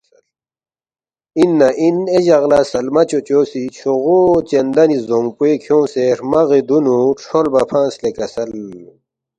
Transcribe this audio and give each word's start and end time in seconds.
“اِن 1.39 1.49
نہ 1.57 1.69
اِن 1.81 1.97
اے 2.11 2.19
جق 2.25 2.43
لہ 2.51 2.59
سلمہ 2.71 3.03
چوچو 3.09 3.39
سی 3.49 3.63
چھوغو 3.75 4.19
چندنی 4.49 4.97
زدونگپوے 5.01 5.51
کھیونگسے 5.63 6.03
ہرمغی 6.11 6.61
دُونُو 6.67 6.97
کھرولبا 7.19 7.61
فنگس 7.69 7.95
لے 8.01 8.09
کسل 8.17 8.51